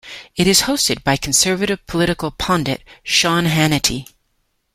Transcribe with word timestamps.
It 0.35 0.47
is 0.47 0.61
hosted 0.63 1.03
by 1.03 1.15
conservative 1.15 1.85
political 1.85 2.31
pundit 2.31 2.81
Sean 3.03 3.45
Hannity. 3.45 4.07